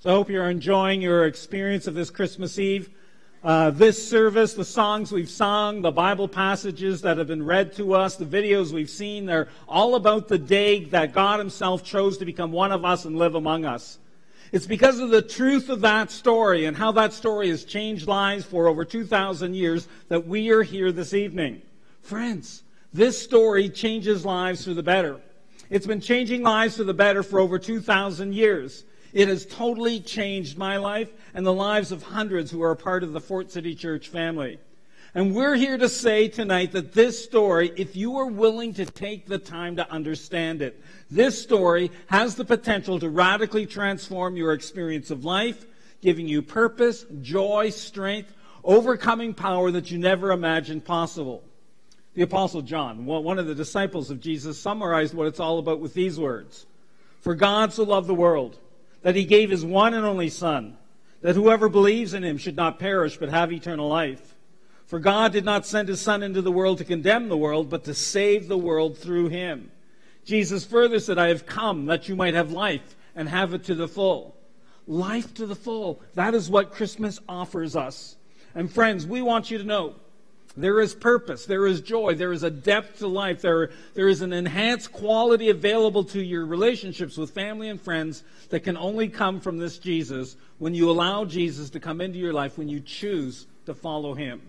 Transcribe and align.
So 0.00 0.08
I 0.08 0.14
hope 0.14 0.30
you're 0.30 0.48
enjoying 0.48 1.02
your 1.02 1.26
experience 1.26 1.86
of 1.86 1.92
this 1.92 2.08
Christmas 2.08 2.58
Eve. 2.58 2.88
Uh, 3.44 3.70
this 3.70 4.08
service, 4.08 4.54
the 4.54 4.64
songs 4.64 5.12
we've 5.12 5.28
sung, 5.28 5.82
the 5.82 5.90
Bible 5.90 6.26
passages 6.26 7.02
that 7.02 7.18
have 7.18 7.26
been 7.26 7.44
read 7.44 7.74
to 7.74 7.92
us, 7.92 8.16
the 8.16 8.24
videos 8.24 8.72
we've 8.72 8.88
seen, 8.88 9.26
they're 9.26 9.48
all 9.68 9.96
about 9.96 10.26
the 10.26 10.38
day 10.38 10.84
that 10.84 11.12
God 11.12 11.38
Himself 11.38 11.84
chose 11.84 12.16
to 12.16 12.24
become 12.24 12.50
one 12.50 12.72
of 12.72 12.82
us 12.82 13.04
and 13.04 13.18
live 13.18 13.34
among 13.34 13.66
us. 13.66 13.98
It's 14.52 14.66
because 14.66 15.00
of 15.00 15.10
the 15.10 15.20
truth 15.20 15.68
of 15.68 15.82
that 15.82 16.10
story 16.10 16.64
and 16.64 16.74
how 16.74 16.92
that 16.92 17.12
story 17.12 17.50
has 17.50 17.66
changed 17.66 18.08
lives 18.08 18.46
for 18.46 18.68
over 18.68 18.86
2,000 18.86 19.52
years 19.52 19.86
that 20.08 20.26
we 20.26 20.48
are 20.48 20.62
here 20.62 20.92
this 20.92 21.12
evening. 21.12 21.60
Friends, 22.00 22.62
this 22.94 23.22
story 23.22 23.68
changes 23.68 24.24
lives 24.24 24.64
for 24.64 24.72
the 24.72 24.82
better. 24.82 25.20
It's 25.68 25.86
been 25.86 26.00
changing 26.00 26.42
lives 26.42 26.78
for 26.78 26.84
the 26.84 26.94
better 26.94 27.22
for 27.22 27.38
over 27.38 27.58
2,000 27.58 28.34
years. 28.34 28.84
It 29.12 29.28
has 29.28 29.46
totally 29.46 30.00
changed 30.00 30.56
my 30.56 30.76
life 30.76 31.12
and 31.34 31.44
the 31.44 31.52
lives 31.52 31.92
of 31.92 32.02
hundreds 32.02 32.50
who 32.50 32.62
are 32.62 32.70
a 32.70 32.76
part 32.76 33.02
of 33.02 33.12
the 33.12 33.20
Fort 33.20 33.50
City 33.50 33.74
Church 33.74 34.08
family. 34.08 34.58
And 35.14 35.34
we're 35.34 35.56
here 35.56 35.76
to 35.76 35.88
say 35.88 36.28
tonight 36.28 36.70
that 36.72 36.92
this 36.92 37.22
story, 37.22 37.72
if 37.76 37.96
you 37.96 38.18
are 38.18 38.26
willing 38.26 38.74
to 38.74 38.86
take 38.86 39.26
the 39.26 39.38
time 39.38 39.76
to 39.76 39.90
understand 39.90 40.62
it, 40.62 40.80
this 41.10 41.42
story 41.42 41.90
has 42.06 42.36
the 42.36 42.44
potential 42.44 43.00
to 43.00 43.08
radically 43.08 43.66
transform 43.66 44.36
your 44.36 44.52
experience 44.52 45.10
of 45.10 45.24
life, 45.24 45.66
giving 46.00 46.28
you 46.28 46.42
purpose, 46.42 47.04
joy, 47.22 47.70
strength, 47.70 48.32
overcoming 48.62 49.34
power 49.34 49.72
that 49.72 49.90
you 49.90 49.98
never 49.98 50.30
imagined 50.30 50.84
possible. 50.84 51.42
The 52.14 52.22
Apostle 52.22 52.62
John, 52.62 53.04
one 53.04 53.38
of 53.40 53.46
the 53.46 53.54
disciples 53.54 54.10
of 54.10 54.20
Jesus, 54.20 54.60
summarized 54.60 55.14
what 55.14 55.26
it's 55.26 55.40
all 55.40 55.58
about 55.58 55.80
with 55.80 55.94
these 55.94 56.20
words 56.20 56.66
For 57.20 57.34
God 57.34 57.72
so 57.72 57.82
loved 57.82 58.06
the 58.06 58.14
world 58.14 58.58
that 59.02 59.16
he 59.16 59.24
gave 59.24 59.50
his 59.50 59.64
one 59.64 59.94
and 59.94 60.04
only 60.04 60.28
Son, 60.28 60.76
that 61.22 61.36
whoever 61.36 61.68
believes 61.68 62.14
in 62.14 62.24
him 62.24 62.38
should 62.38 62.56
not 62.56 62.78
perish 62.78 63.16
but 63.16 63.28
have 63.28 63.52
eternal 63.52 63.88
life. 63.88 64.34
For 64.86 64.98
God 64.98 65.32
did 65.32 65.44
not 65.44 65.66
send 65.66 65.88
his 65.88 66.00
Son 66.00 66.22
into 66.22 66.42
the 66.42 66.50
world 66.50 66.78
to 66.78 66.84
condemn 66.84 67.28
the 67.28 67.36
world, 67.36 67.70
but 67.70 67.84
to 67.84 67.94
save 67.94 68.48
the 68.48 68.58
world 68.58 68.98
through 68.98 69.28
him. 69.28 69.70
Jesus 70.24 70.64
further 70.64 70.98
said, 70.98 71.18
I 71.18 71.28
have 71.28 71.46
come 71.46 71.86
that 71.86 72.08
you 72.08 72.16
might 72.16 72.34
have 72.34 72.50
life 72.50 72.96
and 73.14 73.28
have 73.28 73.54
it 73.54 73.64
to 73.64 73.74
the 73.74 73.88
full. 73.88 74.36
Life 74.86 75.32
to 75.34 75.46
the 75.46 75.54
full. 75.54 76.00
That 76.14 76.34
is 76.34 76.50
what 76.50 76.72
Christmas 76.72 77.20
offers 77.28 77.76
us. 77.76 78.16
And 78.54 78.70
friends, 78.70 79.06
we 79.06 79.22
want 79.22 79.50
you 79.50 79.58
to 79.58 79.64
know 79.64 79.94
there 80.56 80.80
is 80.80 80.94
purpose, 80.94 81.46
there 81.46 81.66
is 81.66 81.80
joy, 81.80 82.14
there 82.14 82.32
is 82.32 82.42
a 82.42 82.50
depth 82.50 82.98
to 82.98 83.06
life, 83.06 83.40
there, 83.40 83.70
there 83.94 84.08
is 84.08 84.20
an 84.20 84.32
enhanced 84.32 84.92
quality 84.92 85.48
available 85.48 86.04
to 86.04 86.22
your 86.22 86.44
relationships 86.44 87.16
with 87.16 87.30
family 87.30 87.68
and 87.68 87.80
friends 87.80 88.24
that 88.48 88.60
can 88.60 88.76
only 88.76 89.08
come 89.08 89.40
from 89.40 89.58
this 89.58 89.78
Jesus 89.78 90.36
when 90.58 90.74
you 90.74 90.90
allow 90.90 91.24
Jesus 91.24 91.70
to 91.70 91.80
come 91.80 92.00
into 92.00 92.18
your 92.18 92.32
life, 92.32 92.58
when 92.58 92.68
you 92.68 92.80
choose 92.80 93.46
to 93.66 93.74
follow 93.74 94.14
him. 94.14 94.42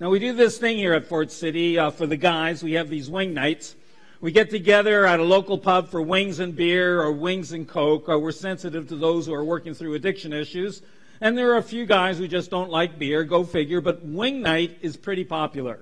Now, 0.00 0.10
we 0.10 0.18
do 0.18 0.32
this 0.32 0.58
thing 0.58 0.76
here 0.76 0.94
at 0.94 1.06
Fort 1.06 1.30
City 1.30 1.78
uh, 1.78 1.90
for 1.90 2.06
the 2.06 2.16
guys. 2.16 2.62
We 2.62 2.74
have 2.74 2.88
these 2.88 3.10
wing 3.10 3.34
nights. 3.34 3.74
We 4.20 4.32
get 4.32 4.50
together 4.50 5.06
at 5.06 5.20
a 5.20 5.24
local 5.24 5.58
pub 5.58 5.90
for 5.90 6.02
wings 6.02 6.40
and 6.40 6.54
beer 6.54 7.00
or 7.00 7.12
wings 7.12 7.52
and 7.52 7.68
coke, 7.68 8.08
or 8.08 8.18
we're 8.18 8.32
sensitive 8.32 8.88
to 8.88 8.96
those 8.96 9.26
who 9.26 9.34
are 9.34 9.44
working 9.44 9.74
through 9.74 9.94
addiction 9.94 10.32
issues. 10.32 10.82
And 11.20 11.36
there 11.36 11.52
are 11.52 11.56
a 11.56 11.62
few 11.62 11.84
guys 11.84 12.18
who 12.18 12.28
just 12.28 12.50
don't 12.50 12.70
like 12.70 12.98
beer, 12.98 13.24
go 13.24 13.44
figure, 13.44 13.80
but 13.80 14.04
wing 14.04 14.40
night 14.40 14.78
is 14.82 14.96
pretty 14.96 15.24
popular. 15.24 15.80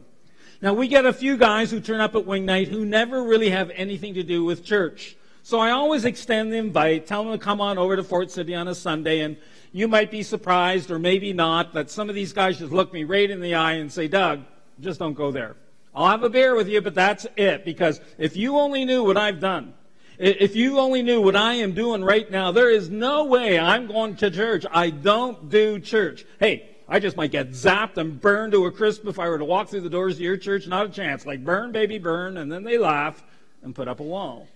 Now, 0.62 0.72
we 0.72 0.88
get 0.88 1.04
a 1.04 1.12
few 1.12 1.36
guys 1.36 1.70
who 1.70 1.80
turn 1.80 2.00
up 2.00 2.14
at 2.14 2.24
wing 2.24 2.46
night 2.46 2.68
who 2.68 2.86
never 2.86 3.22
really 3.22 3.50
have 3.50 3.70
anything 3.74 4.14
to 4.14 4.22
do 4.22 4.44
with 4.44 4.64
church. 4.64 5.16
So 5.42 5.60
I 5.60 5.70
always 5.70 6.04
extend 6.04 6.52
the 6.52 6.56
invite, 6.56 7.06
tell 7.06 7.22
them 7.22 7.38
to 7.38 7.38
come 7.38 7.60
on 7.60 7.78
over 7.78 7.94
to 7.94 8.02
Fort 8.02 8.30
City 8.30 8.54
on 8.54 8.66
a 8.66 8.74
Sunday, 8.74 9.20
and 9.20 9.36
you 9.70 9.86
might 9.86 10.10
be 10.10 10.22
surprised, 10.22 10.90
or 10.90 10.98
maybe 10.98 11.32
not, 11.32 11.74
that 11.74 11.90
some 11.90 12.08
of 12.08 12.14
these 12.14 12.32
guys 12.32 12.58
just 12.58 12.72
look 12.72 12.92
me 12.92 13.04
right 13.04 13.30
in 13.30 13.40
the 13.40 13.54
eye 13.54 13.74
and 13.74 13.92
say, 13.92 14.08
Doug, 14.08 14.42
just 14.80 14.98
don't 14.98 15.14
go 15.14 15.30
there. 15.30 15.54
I'll 15.94 16.08
have 16.08 16.24
a 16.24 16.30
beer 16.30 16.56
with 16.56 16.68
you, 16.68 16.80
but 16.80 16.94
that's 16.94 17.26
it, 17.36 17.64
because 17.64 18.00
if 18.18 18.36
you 18.36 18.56
only 18.56 18.84
knew 18.84 19.04
what 19.04 19.16
I've 19.16 19.38
done, 19.38 19.74
if 20.18 20.56
you 20.56 20.78
only 20.78 21.02
knew 21.02 21.20
what 21.20 21.36
I 21.36 21.54
am 21.54 21.72
doing 21.72 22.02
right 22.02 22.30
now, 22.30 22.52
there 22.52 22.70
is 22.70 22.88
no 22.88 23.24
way 23.24 23.58
I'm 23.58 23.86
going 23.86 24.16
to 24.16 24.30
church. 24.30 24.64
I 24.70 24.90
don't 24.90 25.48
do 25.48 25.78
church. 25.78 26.24
Hey, 26.40 26.76
I 26.88 27.00
just 27.00 27.16
might 27.16 27.32
get 27.32 27.50
zapped 27.50 27.96
and 27.96 28.20
burned 28.20 28.52
to 28.52 28.66
a 28.66 28.72
crisp 28.72 29.06
if 29.06 29.18
I 29.18 29.28
were 29.28 29.38
to 29.38 29.44
walk 29.44 29.68
through 29.68 29.80
the 29.82 29.90
doors 29.90 30.14
of 30.14 30.20
your 30.20 30.36
church. 30.36 30.66
Not 30.66 30.86
a 30.86 30.88
chance. 30.88 31.26
Like, 31.26 31.44
burn, 31.44 31.72
baby, 31.72 31.98
burn. 31.98 32.36
And 32.36 32.50
then 32.50 32.64
they 32.64 32.78
laugh 32.78 33.22
and 33.62 33.74
put 33.74 33.88
up 33.88 34.00
a 34.00 34.04
wall. 34.04 34.48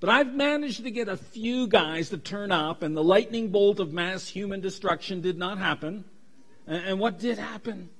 But 0.00 0.10
I've 0.10 0.34
managed 0.34 0.82
to 0.84 0.90
get 0.90 1.08
a 1.08 1.16
few 1.16 1.66
guys 1.66 2.08
to 2.08 2.18
turn 2.18 2.50
up, 2.50 2.82
and 2.82 2.96
the 2.96 3.04
lightning 3.04 3.50
bolt 3.50 3.80
of 3.80 3.92
mass 3.92 4.26
human 4.26 4.60
destruction 4.60 5.20
did 5.20 5.36
not 5.36 5.58
happen. 5.58 6.04
And 6.66 6.98
what 6.98 7.18
did 7.18 7.38
happen? 7.38 7.90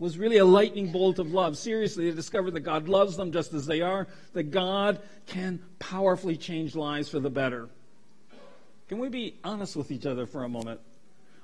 Was 0.00 0.16
really 0.18 0.38
a 0.38 0.44
lightning 0.44 0.90
bolt 0.90 1.18
of 1.18 1.32
love. 1.32 1.58
Seriously, 1.58 2.08
they 2.08 2.16
discovered 2.16 2.52
that 2.52 2.60
God 2.60 2.88
loves 2.88 3.16
them 3.16 3.30
just 3.30 3.52
as 3.52 3.66
they 3.66 3.82
are, 3.82 4.08
that 4.32 4.50
God 4.50 5.00
can 5.26 5.60
powerfully 5.78 6.36
change 6.36 6.74
lives 6.74 7.08
for 7.10 7.20
the 7.20 7.30
better. 7.30 7.68
Can 8.88 8.98
we 8.98 9.10
be 9.10 9.36
honest 9.44 9.76
with 9.76 9.92
each 9.92 10.06
other 10.06 10.26
for 10.26 10.42
a 10.42 10.48
moment? 10.48 10.80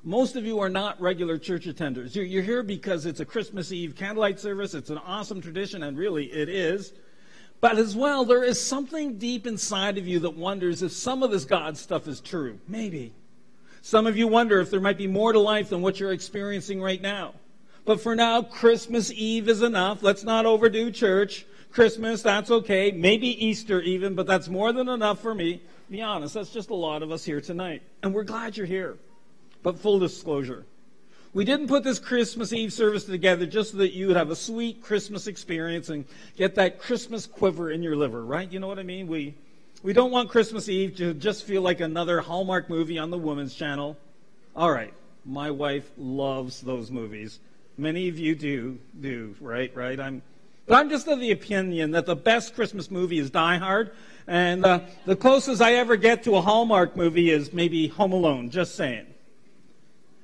Most 0.03 0.37
of 0.37 0.47
you 0.47 0.61
are 0.61 0.71
not 0.71 1.01
regular 1.01 1.37
church 1.37 1.67
attenders. 1.67 2.15
You're, 2.15 2.25
you're 2.25 2.43
here 2.43 2.63
because 2.63 3.07
it's 3.07 3.21
a 3.21 3.25
Christmas 3.25 3.73
Eve 3.73 3.95
candlelight 3.95 4.41
service. 4.41 4.73
It's 4.73 4.91
an 4.91 4.99
awesome 4.99 5.43
tradition, 5.43 5.83
and 5.83 5.99
really 5.99 6.25
it 6.25 6.49
is. 6.49 6.95
But 7.61 7.77
as 7.77 7.95
well, 7.95 8.25
there 8.25 8.43
is 8.43 8.61
something 8.61 9.19
deep 9.19 9.47
inside 9.47 9.99
of 9.99 10.07
you 10.07 10.19
that 10.21 10.35
wonders 10.37 10.83
if 10.83 10.93
some 10.93 11.23
of 11.23 11.31
this 11.31 11.45
God 11.45 11.77
stuff 11.77 12.09
is 12.09 12.21
true. 12.21 12.59
Maybe. 12.67 13.13
Some 13.83 14.07
of 14.07 14.17
you 14.17 14.29
wonder 14.29 14.61
if 14.61 14.71
there 14.71 14.81
might 14.81 14.99
be 14.99 15.07
more 15.07 15.33
to 15.33 15.41
life 15.41 15.69
than 15.69 15.83
what 15.83 16.01
you're 16.01 16.13
experiencing 16.13 16.81
right 16.81 17.01
now. 17.01 17.35
But 17.87 18.01
for 18.01 18.17
now, 18.17 18.43
Christmas 18.43 19.13
Eve 19.13 19.49
is 19.49 19.63
enough. 19.63 20.03
Let's 20.03 20.25
not 20.25 20.45
overdo 20.45 20.91
church. 20.91 21.47
Christmas, 21.71 22.21
that's 22.21 22.51
okay. 22.51 22.91
Maybe 22.91 23.29
Easter 23.47 23.81
even, 23.81 24.15
but 24.15 24.27
that's 24.27 24.49
more 24.49 24.73
than 24.73 24.89
enough 24.89 25.21
for 25.21 25.35
me. 25.35 25.63
Be 25.89 26.03
honest, 26.03 26.35
that's 26.35 26.53
just 26.53 26.71
a 26.71 26.75
lot 26.75 27.03
of 27.03 27.13
us 27.13 27.25
here 27.25 27.41
tonight. 27.41 27.83
And 28.03 28.13
we're 28.13 28.25
glad 28.25 28.57
you're 28.57 28.67
here. 28.67 28.97
But 29.63 29.79
full 29.79 30.01
disclosure, 30.01 30.67
we 31.33 31.45
didn't 31.45 31.69
put 31.69 31.85
this 31.85 32.01
Christmas 32.01 32.53
Eve 32.53 32.73
service 32.73 33.05
together 33.05 33.47
just 33.47 33.71
so 33.73 33.77
that 33.79 33.93
you 33.93 34.09
would 34.09 34.17
have 34.17 34.31
a 34.31 34.37
sweet 34.37 34.83
Christmas 34.83 35.29
experience 35.29 35.89
and 35.89 36.07
get 36.37 36.57
that 36.57 36.81
Christmas 36.81 37.27
quiver 37.27 37.71
in 37.71 37.83
your 37.83 37.95
liver, 37.95 38.25
right? 38.25 38.51
You 38.51 38.59
know 38.59 38.69
what 38.69 38.81
I 38.81 38.85
mean? 38.85 39.07
We, 39.07 39.35
we 39.85 39.93
don't 39.93 40.11
want 40.11 40.29
Christmas 40.31 40.69
Eve 40.69 40.97
to 40.97 41.15
just 41.15 41.45
feel 41.45 41.63
like 41.63 41.81
another 41.81 42.21
Hallmark 42.21 42.69
movie 42.69 42.99
on 42.99 43.11
the 43.11 43.19
Women's 43.19 43.55
Channel. 43.55 43.97
All 44.57 44.73
right, 44.73 44.95
my 45.25 45.53
wife 45.53 45.89
loves 45.97 46.61
those 46.63 46.91
movies. 46.91 47.39
Many 47.79 48.09
of 48.09 48.19
you 48.19 48.35
do, 48.35 48.79
do, 48.99 49.37
right? 49.39 49.75
Right? 49.77 50.01
I'm, 50.01 50.23
but 50.67 50.77
I'm 50.77 50.89
just 50.89 51.09
of 51.09 51.21
the 51.21 51.31
opinion 51.31 51.91
that 51.91 52.07
the 52.07 52.17
best 52.17 52.55
Christmas 52.55 52.91
movie 52.91 53.19
is 53.19 53.31
Die 53.31 53.57
Hard, 53.59 53.91
and 54.27 54.65
uh, 54.65 54.81
the 55.05 55.15
closest 55.15 55.61
I 55.61 55.75
ever 55.75 55.97
get 55.97 56.25
to 56.25 56.37
a 56.37 56.41
Hallmark 56.41 56.97
movie 56.97 57.31
is 57.31 57.53
maybe 57.53 57.89
Home 57.89 58.13
Alone. 58.13 58.49
Just 58.49 58.77
saying. 58.77 59.07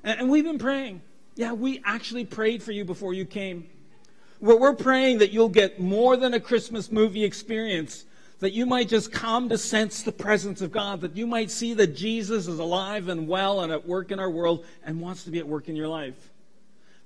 And, 0.03 0.21
and 0.21 0.29
we've 0.31 0.43
been 0.43 0.57
praying. 0.57 1.03
Yeah, 1.35 1.53
we 1.53 1.79
actually 1.85 2.25
prayed 2.25 2.63
for 2.63 2.71
you 2.71 2.85
before 2.85 3.13
you 3.13 3.23
came. 3.23 3.69
We're, 4.39 4.57
we're 4.57 4.75
praying 4.75 5.19
that 5.19 5.31
you'll 5.31 5.49
get 5.49 5.79
more 5.79 6.17
than 6.17 6.33
a 6.33 6.39
Christmas 6.39 6.91
movie 6.91 7.23
experience 7.23 8.05
that 8.39 8.51
you 8.51 8.65
might 8.65 8.89
just 8.89 9.11
come 9.11 9.47
to 9.49 9.59
sense 9.59 10.01
the 10.01 10.11
presence 10.11 10.61
of 10.61 10.71
God, 10.71 11.01
that 11.01 11.15
you 11.15 11.27
might 11.27 11.51
see 11.51 11.75
that 11.75 11.95
Jesus 11.95 12.47
is 12.47 12.57
alive 12.57 13.09
and 13.09 13.27
well 13.27 13.61
and 13.61 13.71
at 13.71 13.87
work 13.87 14.11
in 14.11 14.19
our 14.19 14.29
world 14.29 14.65
and 14.83 14.99
wants 14.99 15.23
to 15.25 15.29
be 15.29 15.37
at 15.37 15.47
work 15.47 15.69
in 15.69 15.75
your 15.75 15.87
life 15.87 16.32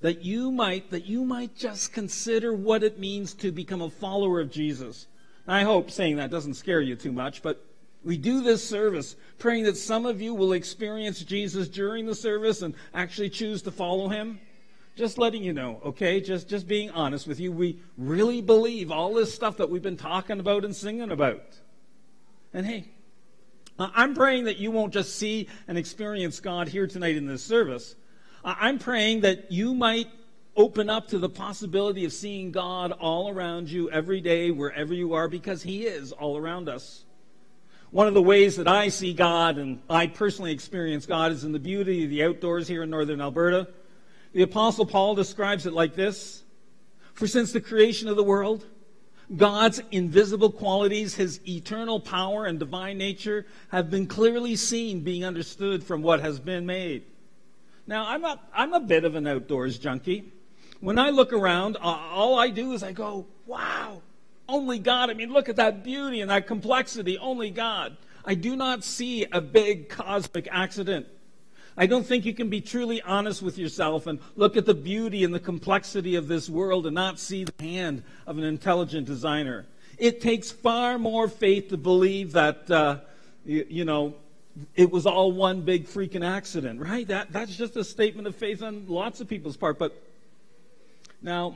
that 0.02 0.24
you 0.24 0.52
might 0.52 0.92
that 0.92 1.06
you 1.06 1.24
might 1.24 1.56
just 1.56 1.94
consider 1.94 2.54
what 2.54 2.84
it 2.84 3.00
means 3.00 3.34
to 3.36 3.52
become 3.52 3.82
a 3.82 3.90
follower 3.90 4.40
of 4.40 4.52
Jesus. 4.52 5.08
I 5.48 5.64
hope 5.64 5.92
saying 5.92 6.18
that 6.18 6.32
doesn't 6.32 6.56
scare 6.56 6.82
you 6.82 6.96
too 6.96 7.12
much, 7.12 7.42
but 7.42 7.64
we 8.04 8.18
do 8.18 8.42
this 8.42 8.68
service 8.68 9.16
praying 9.40 9.64
that 9.64 9.78
some 9.78 10.06
of 10.06 10.22
you 10.22 10.34
will 10.34 10.54
experience 10.54 11.22
Jesus 11.22 11.68
during 11.68 12.06
the 12.06 12.16
service 12.16 12.62
and 12.62 12.76
actually 12.94 13.30
choose 13.30 13.62
to 13.64 13.72
follow 13.72 14.10
him. 14.10 14.40
Just 14.96 15.18
letting 15.18 15.44
you 15.44 15.54
know, 15.54 15.80
okay? 15.86 16.20
Just 16.20 16.50
just 16.50 16.68
being 16.68 16.90
honest 16.92 17.28
with 17.28 17.40
you, 17.40 17.52
we 17.52 17.80
really 17.98 18.42
believe 18.42 18.92
all 18.92 19.14
this 19.14 19.34
stuff 19.34 19.58
that 19.58 19.70
we've 19.70 19.82
been 19.82 19.98
talking 19.98 20.40
about 20.40 20.66
and 20.66 20.76
singing 20.76 21.12
about. 21.12 21.60
And 22.54 22.66
hey, 22.66 22.90
I'm 23.80 24.16
praying 24.16 24.46
that 24.46 24.58
you 24.58 24.72
won't 24.72 24.94
just 24.94 25.16
see 25.16 25.48
and 25.68 25.78
experience 25.78 26.40
God 26.40 26.68
here 26.68 26.88
tonight 26.88 27.16
in 27.16 27.28
this 27.28 27.44
service, 27.44 27.96
I'm 28.48 28.80
praying 28.80 29.22
that 29.22 29.52
you 29.52 29.74
might 29.74 30.08
open 30.56 30.90
up 30.90 31.10
to 31.10 31.20
the 31.20 31.28
possibility 31.28 32.06
of 32.06 32.14
seeing 32.14 32.52
God 32.52 32.94
all 32.94 33.30
around 33.30 33.70
you 33.70 33.92
every 33.92 34.22
day, 34.22 34.52
wherever 34.52 34.94
you 34.94 35.14
are, 35.14 35.28
because 35.28 35.62
He 35.62 35.86
is 35.86 36.14
all 36.14 36.38
around 36.38 36.70
us. 36.70 37.04
One 37.92 38.08
of 38.08 38.14
the 38.14 38.22
ways 38.22 38.56
that 38.56 38.68
I 38.68 38.88
see 38.88 39.14
God 39.14 39.58
and 39.58 39.82
I 39.90 40.08
personally 40.08 40.54
experience 40.54 41.06
God 41.06 41.34
is 41.34 41.44
in 41.44 41.52
the 41.52 41.60
beauty 41.60 42.06
of 42.06 42.10
the 42.10 42.24
outdoors 42.24 42.70
here 42.70 42.84
in 42.84 42.90
northern 42.90 43.20
Alberta. 43.20 43.68
The 44.32 44.44
Apostle 44.44 44.86
Paul 44.86 45.16
describes 45.16 45.66
it 45.66 45.74
like 45.74 45.96
this 45.96 46.44
For 47.16 47.28
since 47.28 47.52
the 47.52 47.62
creation 47.62 48.08
of 48.08 48.16
the 48.16 48.24
world, 48.24 48.66
God's 49.36 49.82
invisible 49.92 50.52
qualities, 50.52 51.16
his 51.16 51.42
eternal 51.46 52.00
power 52.00 52.46
and 52.46 52.60
divine 52.60 52.98
nature, 52.98 53.46
have 53.70 53.92
been 53.92 54.08
clearly 54.08 54.56
seen 54.56 55.02
being 55.02 55.26
understood 55.26 55.84
from 55.84 56.02
what 56.02 56.22
has 56.22 56.40
been 56.40 56.66
made. 56.66 57.04
Now, 57.88 58.08
I'm 58.08 58.26
a, 58.26 58.40
I'm 58.54 58.74
a 58.74 58.82
bit 58.82 59.06
of 59.06 59.16
an 59.16 59.26
outdoors 59.26 59.80
junkie. 59.80 60.32
When 60.82 61.00
I 61.00 61.10
look 61.10 61.34
around, 61.34 61.78
all 61.78 62.38
I 62.38 62.50
do 62.50 62.74
is 62.74 62.84
I 62.84 62.92
go, 62.92 63.26
wow, 63.46 64.02
only 64.48 64.78
God. 64.78 65.10
I 65.10 65.14
mean, 65.14 65.32
look 65.32 65.50
at 65.50 65.56
that 65.56 65.84
beauty 65.84 66.22
and 66.22 66.30
that 66.30 66.48
complexity, 66.48 67.18
only 67.18 67.50
God. 67.50 67.98
I 68.26 68.36
do 68.36 68.56
not 68.56 68.84
see 68.84 69.26
a 69.32 69.40
big 69.40 69.90
cosmic 69.90 70.48
accident. 70.52 71.08
I 71.78 71.86
don't 71.86 72.06
think 72.06 72.26
you 72.26 72.34
can 72.34 72.50
be 72.50 72.60
truly 72.60 73.02
honest 73.02 73.42
with 73.42 73.58
yourself 73.58 74.08
and 74.08 74.20
look 74.36 74.58
at 74.58 74.66
the 74.66 74.74
beauty 74.74 75.24
and 75.24 75.34
the 75.34 75.40
complexity 75.40 76.16
of 76.16 76.28
this 76.28 76.50
world 76.50 76.88
and 76.88 76.96
not 76.96 77.20
see 77.20 77.46
the 77.46 77.54
hand 77.64 78.04
of 78.26 78.38
an 78.38 78.44
intelligent 78.44 79.06
designer. 79.06 79.66
It 79.98 80.20
takes 80.20 80.52
far 80.52 80.98
more 80.98 81.28
faith 81.28 81.70
to 81.70 81.78
believe 81.78 82.34
that, 82.34 82.70
uh, 82.70 83.00
you, 83.46 83.66
you, 83.70 83.86
know, 83.86 84.16
it 84.76 84.92
was 84.92 85.06
all 85.06 85.32
one 85.32 85.62
big 85.62 85.86
freaking 85.86 86.26
accident, 86.26 86.80
right? 86.80 87.08
That, 87.08 87.32
that's 87.32 87.56
just 87.56 87.76
a 87.76 87.84
statement 87.84 88.28
of 88.28 88.36
faith 88.36 88.62
on 88.64 88.86
lots 88.88 89.22
of 89.22 89.28
people's 89.28 89.58
part. 89.58 89.78
But 89.78 90.02
now, 91.22 91.56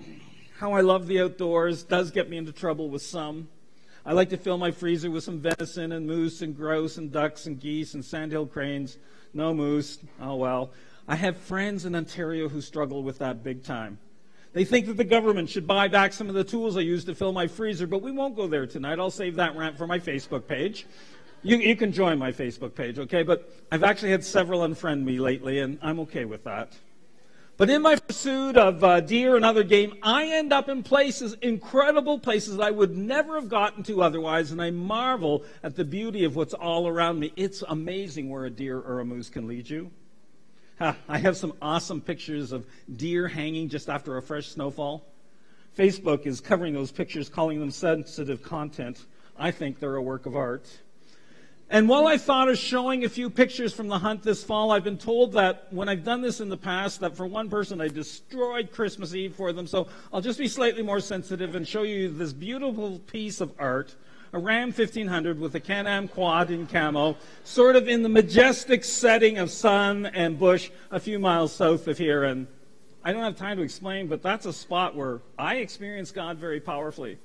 how 0.57 0.73
I 0.73 0.81
love 0.81 1.07
the 1.07 1.21
outdoors 1.21 1.83
does 1.83 2.11
get 2.11 2.29
me 2.29 2.37
into 2.37 2.51
trouble 2.51 2.89
with 2.89 3.01
some. 3.01 3.47
I 4.05 4.13
like 4.13 4.29
to 4.29 4.37
fill 4.37 4.57
my 4.57 4.71
freezer 4.71 5.11
with 5.11 5.23
some 5.23 5.39
venison 5.39 5.91
and 5.91 6.07
moose 6.07 6.41
and 6.41 6.55
grouse 6.55 6.97
and 6.97 7.11
ducks 7.11 7.45
and 7.45 7.59
geese 7.59 7.93
and 7.93 8.03
sandhill 8.03 8.47
cranes. 8.47 8.97
No 9.33 9.53
moose. 9.53 9.99
Oh 10.19 10.35
well. 10.35 10.71
I 11.07 11.15
have 11.15 11.37
friends 11.37 11.85
in 11.85 11.95
Ontario 11.95 12.49
who 12.49 12.61
struggle 12.61 13.03
with 13.03 13.19
that 13.19 13.43
big 13.43 13.63
time. 13.63 13.99
They 14.53 14.65
think 14.65 14.85
that 14.87 14.97
the 14.97 15.03
government 15.03 15.49
should 15.49 15.65
buy 15.65 15.87
back 15.87 16.13
some 16.13 16.27
of 16.27 16.35
the 16.35 16.43
tools 16.43 16.75
I 16.75 16.81
use 16.81 17.05
to 17.05 17.15
fill 17.15 17.31
my 17.31 17.47
freezer, 17.47 17.87
but 17.87 18.01
we 18.01 18.11
won't 18.11 18.35
go 18.35 18.47
there 18.47 18.67
tonight. 18.67 18.99
I'll 18.99 19.09
save 19.09 19.35
that 19.35 19.55
rant 19.55 19.77
for 19.77 19.87
my 19.87 19.99
Facebook 19.99 20.47
page. 20.47 20.85
You, 21.43 21.57
you 21.57 21.75
can 21.75 21.91
join 21.91 22.19
my 22.19 22.31
Facebook 22.31 22.75
page, 22.75 22.99
okay? 22.99 23.23
But 23.23 23.51
I've 23.71 23.83
actually 23.83 24.11
had 24.11 24.23
several 24.23 24.61
unfriend 24.61 25.03
me 25.03 25.19
lately, 25.19 25.59
and 25.59 25.79
I'm 25.81 25.99
okay 26.01 26.25
with 26.25 26.43
that. 26.43 26.73
But 27.57 27.69
in 27.69 27.81
my 27.81 27.95
pursuit 27.95 28.57
of 28.57 28.83
uh, 28.83 29.01
deer 29.01 29.35
and 29.35 29.45
other 29.45 29.63
game, 29.63 29.95
I 30.01 30.25
end 30.25 30.53
up 30.53 30.69
in 30.69 30.83
places, 30.83 31.35
incredible 31.41 32.19
places 32.19 32.59
I 32.59 32.71
would 32.71 32.95
never 32.95 33.35
have 33.35 33.49
gotten 33.49 33.83
to 33.83 34.01
otherwise, 34.01 34.51
and 34.51 34.61
I 34.61 34.71
marvel 34.71 35.43
at 35.63 35.75
the 35.75 35.83
beauty 35.83 36.23
of 36.23 36.35
what's 36.35 36.53
all 36.53 36.87
around 36.87 37.19
me. 37.19 37.33
It's 37.35 37.63
amazing 37.67 38.29
where 38.29 38.45
a 38.45 38.49
deer 38.49 38.79
or 38.79 38.99
a 38.99 39.05
moose 39.05 39.29
can 39.29 39.47
lead 39.47 39.69
you. 39.69 39.91
I 40.79 41.19
have 41.19 41.37
some 41.37 41.53
awesome 41.61 42.01
pictures 42.01 42.51
of 42.51 42.65
deer 42.95 43.27
hanging 43.27 43.69
just 43.69 43.89
after 43.89 44.17
a 44.17 44.21
fresh 44.21 44.47
snowfall. 44.47 45.05
Facebook 45.77 46.25
is 46.25 46.41
covering 46.41 46.73
those 46.73 46.91
pictures, 46.91 47.29
calling 47.29 47.59
them 47.59 47.71
sensitive 47.71 48.41
content. 48.41 49.05
I 49.37 49.51
think 49.51 49.79
they're 49.79 49.95
a 49.95 50.01
work 50.01 50.25
of 50.25 50.35
art. 50.35 50.67
And 51.71 51.87
while 51.87 52.05
I 52.05 52.17
thought 52.17 52.49
of 52.49 52.57
showing 52.57 53.05
a 53.05 53.09
few 53.09 53.29
pictures 53.29 53.73
from 53.73 53.87
the 53.87 53.97
hunt 53.97 54.23
this 54.23 54.43
fall, 54.43 54.71
I've 54.71 54.83
been 54.83 54.97
told 54.97 55.31
that 55.33 55.67
when 55.71 55.87
I've 55.87 56.03
done 56.03 56.19
this 56.19 56.41
in 56.41 56.49
the 56.49 56.57
past, 56.57 56.99
that 56.99 57.15
for 57.15 57.25
one 57.25 57.49
person 57.49 57.79
I 57.79 57.87
destroyed 57.87 58.73
Christmas 58.73 59.15
Eve 59.15 59.35
for 59.35 59.53
them. 59.53 59.65
So 59.67 59.87
I'll 60.11 60.19
just 60.19 60.37
be 60.37 60.49
slightly 60.49 60.83
more 60.83 60.99
sensitive 60.99 61.55
and 61.55 61.65
show 61.65 61.83
you 61.83 62.09
this 62.09 62.33
beautiful 62.33 62.99
piece 62.99 63.39
of 63.39 63.53
art, 63.57 63.95
a 64.33 64.37
Ram 64.37 64.73
1500 64.73 65.39
with 65.39 65.55
a 65.55 65.61
Can-Am 65.61 66.09
quad 66.09 66.51
in 66.51 66.67
camo, 66.67 67.15
sort 67.45 67.77
of 67.77 67.87
in 67.87 68.03
the 68.03 68.09
majestic 68.09 68.83
setting 68.83 69.37
of 69.37 69.49
sun 69.49 70.07
and 70.07 70.37
bush 70.37 70.69
a 70.91 70.99
few 70.99 71.19
miles 71.19 71.53
south 71.53 71.87
of 71.87 71.97
here. 71.97 72.25
And 72.25 72.47
I 73.01 73.13
don't 73.13 73.23
have 73.23 73.37
time 73.37 73.55
to 73.55 73.63
explain, 73.63 74.07
but 74.07 74.21
that's 74.21 74.45
a 74.45 74.51
spot 74.51 74.93
where 74.93 75.21
I 75.39 75.55
experienced 75.55 76.15
God 76.15 76.37
very 76.37 76.59
powerfully. 76.59 77.17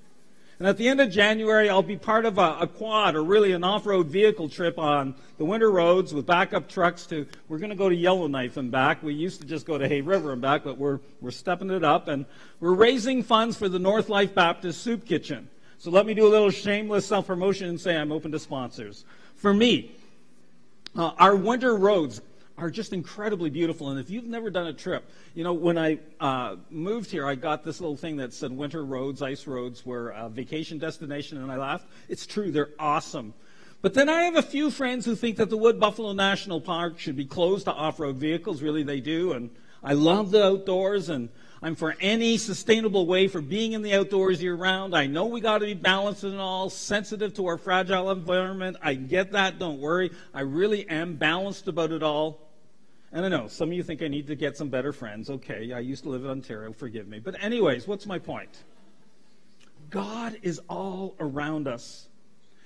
And 0.59 0.67
at 0.67 0.79
the 0.79 0.89
end 0.89 1.03
of 1.03 1.11
January, 1.11 1.69
I'll 1.69 1.83
be 1.83 1.99
part 1.99 2.25
of 2.25 2.39
a, 2.39 2.59
a 2.61 2.67
quad 2.67 3.15
or 3.15 3.23
really 3.23 3.53
an 3.53 3.63
off 3.63 3.85
road 3.85 4.07
vehicle 4.07 4.49
trip 4.49 4.79
on 4.79 5.15
the 5.37 5.45
winter 5.45 5.71
roads 5.71 6.15
with 6.15 6.25
backup 6.25 6.67
trucks 6.67 7.05
to, 7.07 7.27
we're 7.49 7.59
going 7.59 7.71
to 7.71 7.77
go 7.77 7.91
to 7.91 7.95
Yellowknife 7.95 8.57
and 8.57 8.71
back. 8.71 9.03
We 9.03 9.13
used 9.13 9.43
to 9.43 9.47
just 9.47 9.67
go 9.67 9.77
to 9.77 9.87
Hay 9.87 10.01
River 10.01 10.33
and 10.33 10.41
back, 10.41 10.65
but 10.65 10.79
we're, 10.79 11.01
we're 11.21 11.31
stepping 11.31 11.71
it 11.71 11.85
up. 11.85 12.09
And 12.09 12.25
we're 12.59 12.73
raising 12.73 13.23
funds 13.23 13.59
for 13.59 13.69
the 13.69 13.79
North 13.79 14.09
Life 14.09 14.35
Baptist 14.35 14.81
Soup 14.81 15.05
Kitchen. 15.05 15.51
So 15.77 15.91
let 15.91 16.07
me 16.07 16.15
do 16.15 16.27
a 16.27 16.31
little 16.31 16.51
shameless 16.51 17.07
self 17.07 17.27
promotion 17.27 17.69
and 17.69 17.79
say 17.79 17.95
I'm 17.95 18.11
open 18.11 18.33
to 18.33 18.39
sponsors. 18.39 19.05
For 19.35 19.53
me, 19.53 19.93
uh, 20.97 21.13
our 21.19 21.37
winter 21.37 21.77
roads, 21.77 22.23
are 22.59 22.71
just 22.71 22.93
incredibly 22.93 23.51
beautiful. 23.51 23.91
And 23.91 24.01
if 24.01 24.11
you've 24.11 24.27
never 24.27 24.51
done 24.51 24.67
a 24.67 24.73
trip, 24.73 25.11
you 25.35 25.45
know, 25.45 25.53
when 25.53 25.77
I 25.77 25.99
uh, 26.21 26.57
moved 26.71 27.11
here, 27.11 27.27
I 27.27 27.35
got 27.35 27.65
this 27.65 27.81
little 27.81 27.97
thing 27.97 28.17
that 28.17 28.33
said 28.33 28.51
winter 28.51 28.85
roads, 28.85 29.23
ice 29.23 29.47
roads 29.47 29.85
were 29.85 30.11
a 30.11 30.29
vacation 30.29 30.79
destination, 30.79 31.39
and 31.43 31.53
I 31.53 31.57
laughed. 31.57 31.87
It's 32.09 32.27
true, 32.27 32.51
they're 32.51 32.71
awesome. 32.79 33.35
But 33.83 33.95
then 33.95 34.09
I 34.09 34.23
have 34.23 34.37
a 34.37 34.43
few 34.43 34.71
friends 34.71 35.05
who 35.05 35.15
think 35.15 35.37
that 35.37 35.51
the 35.51 35.57
Wood 35.57 35.79
Buffalo 35.79 36.13
National 36.13 36.61
Park 36.61 36.99
should 36.99 37.17
be 37.17 37.27
closed 37.27 37.67
to 37.67 37.73
off 37.73 38.01
road 38.01 38.17
vehicles. 38.17 38.63
Really, 38.63 38.83
they 38.83 39.01
do. 39.01 39.33
And 39.33 39.51
I 39.83 39.93
love 39.93 40.31
the 40.31 40.45
outdoors, 40.45 41.11
and 41.11 41.29
I'm 41.63 41.75
for 41.75 41.95
any 42.01 42.39
sustainable 42.39 43.07
way 43.07 43.29
for 43.29 43.41
being 43.41 43.73
in 43.73 43.83
the 43.83 43.95
outdoors 43.95 44.43
year 44.43 44.55
round. 44.55 44.97
I 44.97 45.07
know 45.07 45.27
we 45.27 45.41
got 45.41 45.59
to 45.59 45.67
be 45.67 45.75
balanced 45.75 46.25
and 46.25 46.41
all, 46.41 46.71
sensitive 46.71 47.35
to 47.35 47.47
our 47.47 47.59
fragile 47.59 48.11
environment. 48.11 48.79
I 48.83 48.95
get 48.95 49.33
that, 49.33 49.59
don't 49.59 49.79
worry. 49.79 50.11
I 50.35 50.41
really 50.41 50.89
am 50.89 51.17
balanced 51.17 51.69
about 51.69 51.93
it 51.93 52.03
all. 52.03 52.46
And 53.17 53.25
I 53.25 53.29
know 53.31 53.49
some 53.49 53.71
of 53.71 53.73
you 53.73 53.83
think 53.83 54.03
I 54.03 54.09
need 54.09 54.27
to 54.27 54.35
get 54.35 54.59
some 54.59 54.69
better 54.69 54.93
friends. 54.93 55.31
Okay, 55.31 55.73
I 55.73 55.79
used 55.79 56.03
to 56.03 56.11
live 56.11 56.25
in 56.25 56.31
Ontario, 56.31 56.71
forgive 56.75 57.09
me. 57.09 57.19
But, 57.19 57.43
anyways, 57.43 57.89
what's 57.89 58.05
my 58.05 58.19
point? 58.19 58.65
God 59.89 60.37
is 60.43 60.61
all 60.69 61.17
around 61.19 61.67
us. 61.67 62.09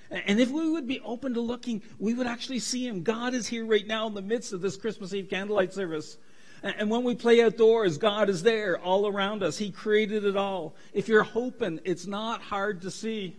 And 0.09 0.41
if 0.41 0.51
we 0.51 0.69
would 0.69 0.89
be 0.89 0.99
open 1.05 1.35
to 1.35 1.39
looking, 1.39 1.81
we 1.99 2.13
would 2.13 2.27
actually 2.27 2.59
see 2.59 2.85
Him. 2.85 3.01
God 3.01 3.33
is 3.33 3.47
here 3.47 3.65
right 3.65 3.87
now 3.87 4.07
in 4.07 4.13
the 4.13 4.21
midst 4.21 4.51
of 4.51 4.59
this 4.59 4.75
Christmas 4.75 5.13
Eve 5.13 5.29
candlelight 5.29 5.71
service. 5.71 6.17
And 6.63 6.89
when 6.89 7.05
we 7.05 7.15
play 7.15 7.41
outdoors, 7.41 7.97
God 7.97 8.29
is 8.29 8.43
there 8.43 8.77
all 8.77 9.07
around 9.07 9.43
us. 9.43 9.57
He 9.57 9.71
created 9.71 10.25
it 10.25 10.35
all. 10.35 10.75
If 10.91 11.07
you're 11.07 11.23
hoping, 11.23 11.79
it's 11.85 12.07
not 12.07 12.41
hard 12.41 12.81
to 12.81 12.91
see. 12.91 13.37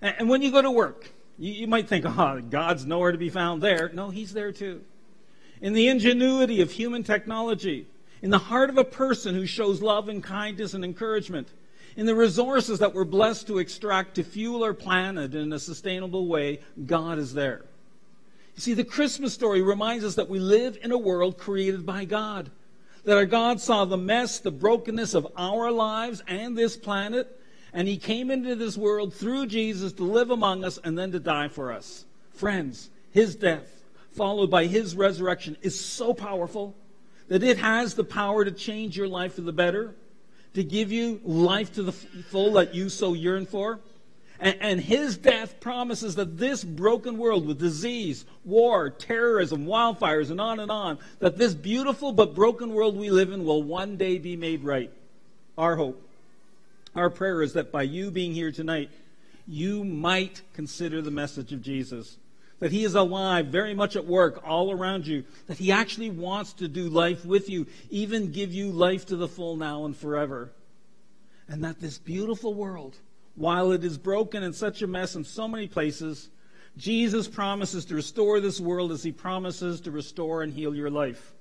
And 0.00 0.26
when 0.26 0.40
you 0.40 0.50
go 0.50 0.62
to 0.62 0.70
work, 0.70 1.12
you 1.36 1.66
might 1.66 1.86
think, 1.86 2.06
oh, 2.06 2.40
God's 2.40 2.86
nowhere 2.86 3.12
to 3.12 3.18
be 3.18 3.28
found 3.28 3.62
there. 3.62 3.90
No, 3.92 4.08
He's 4.08 4.32
there 4.32 4.52
too 4.52 4.80
in 5.60 5.72
the 5.72 5.88
ingenuity 5.88 6.60
of 6.60 6.72
human 6.72 7.02
technology, 7.02 7.86
in 8.22 8.30
the 8.30 8.38
heart 8.38 8.70
of 8.70 8.78
a 8.78 8.84
person 8.84 9.34
who 9.34 9.46
shows 9.46 9.82
love 9.82 10.08
and 10.08 10.22
kindness 10.22 10.74
and 10.74 10.84
encouragement, 10.84 11.48
in 11.96 12.06
the 12.06 12.14
resources 12.14 12.78
that 12.78 12.94
we're 12.94 13.04
blessed 13.04 13.46
to 13.48 13.58
extract 13.58 14.14
to 14.14 14.22
fuel 14.22 14.62
our 14.62 14.74
planet 14.74 15.34
in 15.34 15.52
a 15.52 15.58
sustainable 15.58 16.26
way, 16.26 16.60
God 16.86 17.18
is 17.18 17.34
there. 17.34 17.64
You 18.56 18.60
see, 18.62 18.74
the 18.74 18.84
Christmas 18.84 19.34
story 19.34 19.62
reminds 19.62 20.04
us 20.04 20.14
that 20.14 20.28
we 20.28 20.38
live 20.38 20.78
in 20.82 20.92
a 20.92 20.98
world 20.98 21.38
created 21.38 21.84
by 21.84 22.04
God. 22.04 22.50
That 23.04 23.16
our 23.16 23.26
God 23.26 23.60
saw 23.60 23.84
the 23.84 23.96
mess, 23.96 24.40
the 24.40 24.50
brokenness 24.50 25.14
of 25.14 25.26
our 25.36 25.70
lives 25.70 26.22
and 26.26 26.56
this 26.56 26.76
planet, 26.76 27.40
and 27.72 27.88
He 27.88 27.96
came 27.96 28.30
into 28.30 28.54
this 28.54 28.76
world 28.76 29.14
through 29.14 29.46
Jesus 29.46 29.92
to 29.94 30.04
live 30.04 30.30
among 30.30 30.64
us 30.64 30.78
and 30.82 30.98
then 30.98 31.12
to 31.12 31.18
die 31.18 31.48
for 31.48 31.72
us. 31.72 32.04
Friends, 32.32 32.90
His 33.10 33.34
death 33.34 33.79
followed 34.12 34.50
by 34.50 34.66
his 34.66 34.94
resurrection 34.94 35.56
is 35.62 35.78
so 35.78 36.12
powerful 36.12 36.74
that 37.28 37.42
it 37.42 37.58
has 37.58 37.94
the 37.94 38.04
power 38.04 38.44
to 38.44 38.50
change 38.50 38.96
your 38.96 39.08
life 39.08 39.34
for 39.34 39.42
the 39.42 39.52
better, 39.52 39.94
to 40.54 40.64
give 40.64 40.90
you 40.90 41.20
life 41.24 41.72
to 41.74 41.82
the 41.82 41.92
full 41.92 42.54
that 42.54 42.74
you 42.74 42.88
so 42.88 43.14
yearn 43.14 43.46
for. 43.46 43.78
And, 44.40 44.56
and, 44.60 44.80
his 44.80 45.18
death 45.18 45.60
promises 45.60 46.14
that 46.14 46.38
this 46.38 46.64
broken 46.64 47.18
world 47.18 47.46
with 47.46 47.58
disease, 47.58 48.24
war, 48.42 48.88
terrorism, 48.88 49.66
wildfires, 49.66 50.30
and 50.30 50.40
on 50.40 50.60
and 50.60 50.70
on, 50.70 50.98
that 51.18 51.36
this 51.36 51.52
beautiful 51.52 52.10
but 52.12 52.34
broken 52.34 52.72
world 52.72 52.96
we 52.96 53.10
live 53.10 53.30
in 53.30 53.44
will 53.44 53.62
one 53.62 53.98
day 53.98 54.16
be 54.16 54.36
made 54.36 54.64
right. 54.64 54.90
Our 55.58 55.76
hope, 55.76 56.02
our 56.94 57.10
prayer 57.10 57.42
is 57.42 57.52
that 57.52 57.70
by 57.70 57.82
you 57.82 58.10
being 58.10 58.32
here 58.32 58.50
tonight, 58.50 58.90
you 59.46 59.84
might 59.84 60.40
consider 60.54 61.02
the 61.02 61.10
message 61.10 61.52
of 61.52 61.60
Jesus 61.60 62.16
that 62.60 62.72
He 62.72 62.84
is 62.84 62.94
alive, 62.94 63.46
very 63.46 63.74
much 63.74 63.96
at 63.96 64.06
work 64.06 64.42
all 64.46 64.70
around 64.70 65.06
you, 65.06 65.24
that 65.48 65.58
He 65.58 65.72
actually 65.72 66.10
wants 66.10 66.52
to 66.54 66.68
do 66.68 66.88
life 66.88 67.24
with 67.24 67.50
you, 67.50 67.66
even 67.90 68.32
give 68.32 68.52
you 68.52 68.70
life 68.70 69.06
to 69.06 69.16
the 69.16 69.28
full 69.28 69.56
now 69.56 69.84
and 69.84 69.96
forever. 69.96 70.52
And 71.48 71.64
that 71.64 71.80
this 71.80 71.98
beautiful 71.98 72.54
world, 72.54 72.96
while 73.34 73.72
it 73.72 73.82
is 73.82 73.98
broken 73.98 74.42
and 74.42 74.54
such 74.54 74.82
a 74.82 74.86
mess 74.86 75.16
in 75.16 75.24
so 75.24 75.48
many 75.48 75.66
places, 75.66 76.28
Jesus 76.76 77.26
promises 77.26 77.86
to 77.86 77.96
restore 77.96 78.40
this 78.40 78.60
world 78.60 78.92
as 78.92 79.02
He 79.02 79.12
promises 79.12 79.80
to 79.82 79.90
restore 79.90 80.42
and 80.42 80.52
heal 80.52 80.74
your 80.74 80.90
life. 80.90 81.32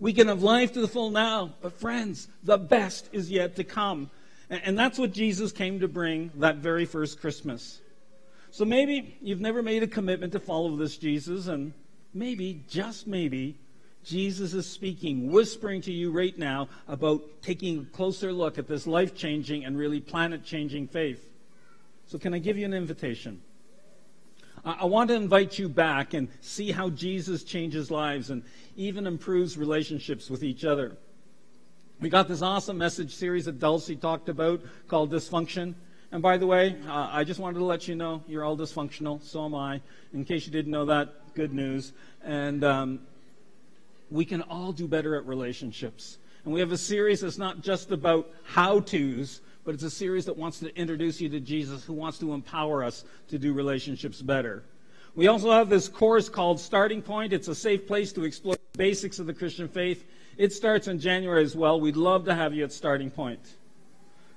We 0.00 0.12
can 0.12 0.28
have 0.28 0.42
life 0.42 0.72
to 0.72 0.80
the 0.80 0.88
full 0.88 1.10
now, 1.10 1.54
but 1.62 1.78
friends, 1.78 2.26
the 2.42 2.58
best 2.58 3.08
is 3.12 3.30
yet 3.30 3.56
to 3.56 3.64
come. 3.64 4.10
And 4.50 4.78
that's 4.78 4.98
what 4.98 5.12
Jesus 5.12 5.52
came 5.52 5.80
to 5.80 5.88
bring 5.88 6.30
that 6.36 6.56
very 6.56 6.84
first 6.84 7.20
Christmas. 7.20 7.80
So 8.54 8.64
maybe 8.64 9.16
you've 9.20 9.40
never 9.40 9.64
made 9.64 9.82
a 9.82 9.88
commitment 9.88 10.32
to 10.34 10.38
follow 10.38 10.76
this 10.76 10.96
Jesus, 10.96 11.48
and 11.48 11.72
maybe, 12.12 12.62
just 12.68 13.04
maybe, 13.04 13.58
Jesus 14.04 14.54
is 14.54 14.64
speaking, 14.64 15.32
whispering 15.32 15.80
to 15.80 15.92
you 15.92 16.12
right 16.12 16.38
now 16.38 16.68
about 16.86 17.20
taking 17.42 17.80
a 17.80 17.84
closer 17.96 18.32
look 18.32 18.56
at 18.56 18.68
this 18.68 18.86
life 18.86 19.12
changing 19.16 19.64
and 19.64 19.76
really 19.76 19.98
planet 19.98 20.44
changing 20.44 20.86
faith. 20.86 21.28
So, 22.06 22.16
can 22.16 22.32
I 22.32 22.38
give 22.38 22.56
you 22.56 22.64
an 22.64 22.74
invitation? 22.74 23.42
I 24.64 24.84
want 24.84 25.08
to 25.08 25.16
invite 25.16 25.58
you 25.58 25.68
back 25.68 26.14
and 26.14 26.28
see 26.40 26.70
how 26.70 26.90
Jesus 26.90 27.42
changes 27.42 27.90
lives 27.90 28.30
and 28.30 28.44
even 28.76 29.08
improves 29.08 29.58
relationships 29.58 30.30
with 30.30 30.44
each 30.44 30.64
other. 30.64 30.96
We 32.00 32.08
got 32.08 32.28
this 32.28 32.40
awesome 32.40 32.78
message 32.78 33.16
series 33.16 33.46
that 33.46 33.58
Dulcie 33.58 33.96
talked 33.96 34.28
about 34.28 34.62
called 34.86 35.10
Dysfunction. 35.10 35.74
And 36.14 36.22
by 36.22 36.36
the 36.36 36.46
way, 36.46 36.76
uh, 36.86 37.08
I 37.10 37.24
just 37.24 37.40
wanted 37.40 37.58
to 37.58 37.64
let 37.64 37.88
you 37.88 37.96
know 37.96 38.22
you're 38.28 38.44
all 38.44 38.56
dysfunctional. 38.56 39.20
So 39.20 39.46
am 39.46 39.54
I. 39.56 39.80
In 40.12 40.24
case 40.24 40.46
you 40.46 40.52
didn't 40.52 40.70
know 40.70 40.84
that, 40.84 41.34
good 41.34 41.52
news. 41.52 41.92
And 42.22 42.62
um, 42.62 43.00
we 44.12 44.24
can 44.24 44.40
all 44.42 44.70
do 44.70 44.86
better 44.86 45.16
at 45.16 45.26
relationships. 45.26 46.18
And 46.44 46.54
we 46.54 46.60
have 46.60 46.70
a 46.70 46.78
series 46.78 47.22
that's 47.22 47.36
not 47.36 47.62
just 47.62 47.90
about 47.90 48.30
how 48.44 48.78
to's, 48.78 49.40
but 49.64 49.74
it's 49.74 49.82
a 49.82 49.90
series 49.90 50.24
that 50.26 50.36
wants 50.36 50.60
to 50.60 50.72
introduce 50.78 51.20
you 51.20 51.28
to 51.30 51.40
Jesus, 51.40 51.82
who 51.82 51.94
wants 51.94 52.18
to 52.18 52.32
empower 52.32 52.84
us 52.84 53.04
to 53.30 53.36
do 53.36 53.52
relationships 53.52 54.22
better. 54.22 54.62
We 55.16 55.26
also 55.26 55.50
have 55.50 55.68
this 55.68 55.88
course 55.88 56.28
called 56.28 56.60
Starting 56.60 57.02
Point. 57.02 57.32
It's 57.32 57.48
a 57.48 57.56
safe 57.56 57.88
place 57.88 58.12
to 58.12 58.22
explore 58.22 58.54
the 58.54 58.78
basics 58.78 59.18
of 59.18 59.26
the 59.26 59.34
Christian 59.34 59.66
faith. 59.66 60.04
It 60.36 60.52
starts 60.52 60.86
in 60.86 61.00
January 61.00 61.42
as 61.42 61.56
well. 61.56 61.80
We'd 61.80 61.96
love 61.96 62.26
to 62.26 62.36
have 62.36 62.54
you 62.54 62.62
at 62.62 62.72
Starting 62.72 63.10
Point. 63.10 63.40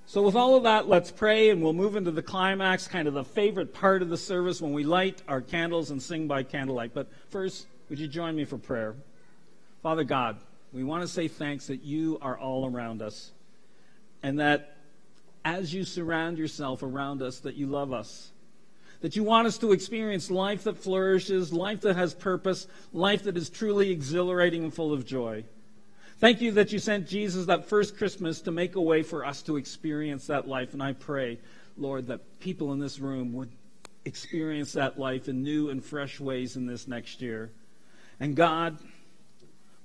So, 0.09 0.21
with 0.21 0.35
all 0.37 0.55
of 0.55 0.63
that, 0.63 0.87
let's 0.87 1.11
pray 1.11 1.49
and 1.49 1.61
we'll 1.61 1.73
move 1.73 1.97
into 1.97 2.11
the 2.11 2.21
climax, 2.21 2.87
kind 2.87 3.09
of 3.09 3.13
the 3.13 3.25
favorite 3.25 3.73
part 3.73 4.01
of 4.01 4.07
the 4.07 4.15
service 4.15 4.61
when 4.61 4.71
we 4.71 4.85
light 4.85 5.21
our 5.27 5.41
candles 5.41 5.91
and 5.91 6.01
sing 6.01 6.29
by 6.29 6.43
candlelight. 6.43 6.93
But 6.93 7.09
first, 7.27 7.67
would 7.89 7.99
you 7.99 8.07
join 8.07 8.33
me 8.33 8.45
for 8.45 8.57
prayer? 8.57 8.95
Father 9.83 10.05
God, 10.05 10.37
we 10.71 10.85
want 10.85 11.01
to 11.01 11.09
say 11.09 11.27
thanks 11.27 11.67
that 11.67 11.83
you 11.83 12.19
are 12.21 12.37
all 12.37 12.65
around 12.65 13.01
us 13.01 13.31
and 14.23 14.39
that 14.39 14.77
as 15.43 15.73
you 15.73 15.83
surround 15.83 16.37
yourself 16.37 16.83
around 16.83 17.21
us, 17.21 17.39
that 17.39 17.55
you 17.55 17.67
love 17.67 17.91
us. 17.91 18.31
That 19.01 19.17
you 19.17 19.25
want 19.25 19.45
us 19.45 19.57
to 19.57 19.73
experience 19.73 20.31
life 20.31 20.63
that 20.63 20.77
flourishes, 20.77 21.51
life 21.51 21.81
that 21.81 21.97
has 21.97 22.13
purpose, 22.13 22.65
life 22.93 23.23
that 23.23 23.35
is 23.35 23.49
truly 23.49 23.91
exhilarating 23.91 24.63
and 24.63 24.73
full 24.73 24.93
of 24.93 25.05
joy. 25.05 25.43
Thank 26.19 26.41
you 26.41 26.51
that 26.53 26.71
you 26.71 26.79
sent 26.79 27.07
Jesus 27.07 27.45
that 27.45 27.69
first 27.69 27.97
Christmas 27.97 28.41
to 28.41 28.51
make 28.51 28.75
a 28.75 28.81
way 28.81 29.03
for 29.03 29.25
us 29.25 29.41
to 29.43 29.57
experience 29.57 30.27
that 30.27 30.47
life. 30.47 30.73
And 30.73 30.81
I 30.81 30.93
pray, 30.93 31.39
Lord, 31.77 32.07
that 32.07 32.39
people 32.39 32.73
in 32.73 32.79
this 32.79 32.99
room 32.99 33.33
would 33.33 33.51
experience 34.03 34.73
that 34.73 34.97
life 34.97 35.27
in 35.27 35.43
new 35.43 35.69
and 35.69 35.83
fresh 35.83 36.19
ways 36.19 36.55
in 36.55 36.65
this 36.65 36.87
next 36.87 37.21
year. 37.21 37.51
And 38.19 38.35
God, 38.35 38.77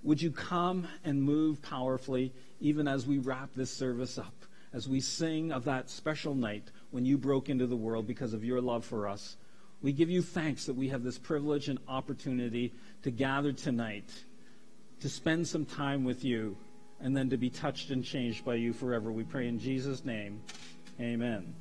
would 0.03 0.23
you 0.23 0.31
come 0.31 0.87
and 1.05 1.23
move 1.23 1.61
powerfully 1.61 2.33
even 2.61 2.89
as 2.89 3.07
we 3.07 3.19
wrap 3.19 3.51
this 3.55 3.71
service 3.71 4.17
up? 4.19 4.35
as 4.73 4.89
we 4.89 5.01
sing 5.01 5.53
of 5.53 5.65
that 5.65 5.91
special 5.91 6.35
night 6.35 6.71
when 6.91 7.05
you 7.05 7.19
broke 7.19 7.49
into 7.49 7.67
the 7.67 7.77
world 7.77 8.07
because 8.07 8.33
of 8.33 8.45
your 8.45 8.61
love 8.61 8.85
for 8.85 9.07
us. 9.07 9.37
We 9.83 9.93
give 9.93 10.11
you 10.11 10.23
thanks 10.23 10.67
that 10.67 10.75
we 10.75 10.89
have 10.89 11.03
this 11.03 11.19
privilege 11.19 11.69
and 11.69 11.79
opportunity 11.89 12.73
to 13.03 13.11
gather 13.11 13.53
tonight, 13.53 14.11
to 15.03 15.09
spend 15.09 15.47
some 15.47 15.67
time 15.67 16.05
with 16.05 16.25
you, 16.25 16.57
and 17.01 17.17
then 17.17 17.29
to 17.31 17.37
be 17.37 17.51
touched 17.51 17.91
and 17.91 18.05
changed 18.05 18.45
by 18.45 18.55
you 18.55 18.73
forever. 18.73 19.11
We 19.11 19.25
pray 19.25 19.49
in 19.49 19.59
Jesus' 19.59 20.05
name. 20.05 20.41
Amen. 21.01 21.55